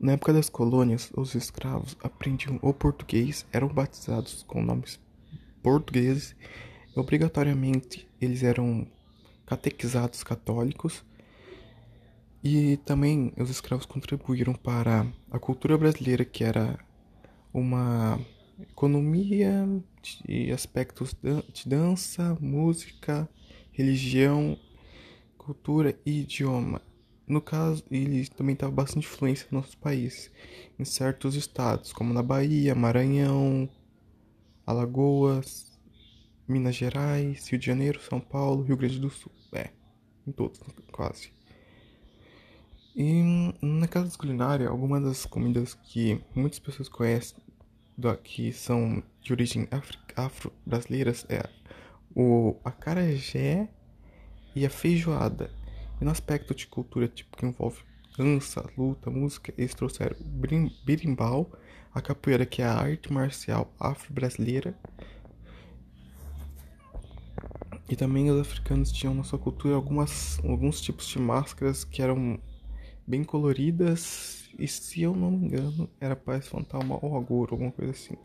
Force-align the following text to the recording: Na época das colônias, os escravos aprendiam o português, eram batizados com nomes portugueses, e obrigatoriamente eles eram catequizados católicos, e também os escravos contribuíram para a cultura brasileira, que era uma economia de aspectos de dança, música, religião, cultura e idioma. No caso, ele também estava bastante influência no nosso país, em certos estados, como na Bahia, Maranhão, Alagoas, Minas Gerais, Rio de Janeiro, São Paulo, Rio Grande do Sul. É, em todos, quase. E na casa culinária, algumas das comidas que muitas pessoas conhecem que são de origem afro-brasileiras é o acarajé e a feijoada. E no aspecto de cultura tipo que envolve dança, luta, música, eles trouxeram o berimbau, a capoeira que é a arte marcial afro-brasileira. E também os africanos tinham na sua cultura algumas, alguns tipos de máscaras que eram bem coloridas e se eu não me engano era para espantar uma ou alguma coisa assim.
Na 0.00 0.12
época 0.12 0.32
das 0.32 0.48
colônias, 0.48 1.12
os 1.14 1.34
escravos 1.34 1.94
aprendiam 2.02 2.58
o 2.62 2.72
português, 2.72 3.44
eram 3.52 3.68
batizados 3.68 4.42
com 4.44 4.62
nomes 4.62 4.98
portugueses, 5.62 6.34
e 6.96 6.98
obrigatoriamente 6.98 8.08
eles 8.18 8.42
eram 8.42 8.86
catequizados 9.44 10.24
católicos, 10.24 11.04
e 12.42 12.78
também 12.78 13.30
os 13.36 13.50
escravos 13.50 13.84
contribuíram 13.84 14.54
para 14.54 15.06
a 15.30 15.38
cultura 15.38 15.76
brasileira, 15.76 16.24
que 16.24 16.44
era 16.44 16.78
uma 17.52 18.18
economia 18.58 19.68
de 20.24 20.50
aspectos 20.50 21.14
de 21.52 21.68
dança, 21.68 22.38
música, 22.40 23.28
religião, 23.70 24.58
cultura 25.36 25.94
e 26.06 26.20
idioma. 26.20 26.80
No 27.26 27.40
caso, 27.40 27.84
ele 27.90 28.26
também 28.28 28.54
estava 28.54 28.72
bastante 28.72 29.06
influência 29.06 29.46
no 29.50 29.60
nosso 29.60 29.76
país, 29.78 30.30
em 30.78 30.84
certos 30.84 31.34
estados, 31.34 31.92
como 31.92 32.12
na 32.12 32.22
Bahia, 32.22 32.74
Maranhão, 32.74 33.68
Alagoas, 34.66 35.78
Minas 36.48 36.74
Gerais, 36.74 37.46
Rio 37.48 37.58
de 37.58 37.66
Janeiro, 37.66 38.00
São 38.00 38.20
Paulo, 38.20 38.62
Rio 38.62 38.76
Grande 38.76 38.98
do 38.98 39.10
Sul. 39.10 39.30
É, 39.52 39.70
em 40.26 40.32
todos, 40.32 40.60
quase. 40.90 41.32
E 42.96 43.22
na 43.62 43.86
casa 43.86 44.18
culinária, 44.18 44.68
algumas 44.68 45.02
das 45.02 45.24
comidas 45.24 45.74
que 45.74 46.20
muitas 46.34 46.58
pessoas 46.58 46.88
conhecem 46.88 47.38
que 48.22 48.52
são 48.52 49.02
de 49.22 49.32
origem 49.32 49.68
afro-brasileiras 50.16 51.26
é 51.28 51.42
o 52.14 52.56
acarajé 52.64 53.68
e 54.54 54.64
a 54.64 54.70
feijoada. 54.70 55.50
E 56.00 56.04
no 56.04 56.10
aspecto 56.10 56.54
de 56.54 56.66
cultura 56.66 57.06
tipo 57.06 57.36
que 57.36 57.44
envolve 57.44 57.82
dança, 58.16 58.64
luta, 58.76 59.10
música, 59.10 59.52
eles 59.56 59.74
trouxeram 59.74 60.16
o 60.20 60.84
berimbau, 60.84 61.50
a 61.92 62.00
capoeira 62.00 62.46
que 62.46 62.62
é 62.62 62.64
a 62.64 62.74
arte 62.74 63.12
marcial 63.12 63.72
afro-brasileira. 63.78 64.74
E 67.88 67.96
também 67.96 68.30
os 68.30 68.40
africanos 68.40 68.92
tinham 68.92 69.14
na 69.14 69.24
sua 69.24 69.38
cultura 69.38 69.74
algumas, 69.74 70.38
alguns 70.44 70.80
tipos 70.80 71.06
de 71.06 71.18
máscaras 71.18 71.82
que 71.84 72.00
eram 72.00 72.40
bem 73.06 73.24
coloridas 73.24 74.48
e 74.58 74.68
se 74.68 75.02
eu 75.02 75.14
não 75.14 75.30
me 75.30 75.46
engano 75.46 75.90
era 76.00 76.14
para 76.14 76.38
espantar 76.38 76.80
uma 76.80 77.04
ou 77.04 77.16
alguma 77.16 77.72
coisa 77.72 77.90
assim. 77.90 78.16